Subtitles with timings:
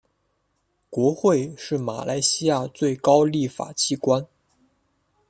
[0.89, 4.25] 国会是马来西亚最高立法机关。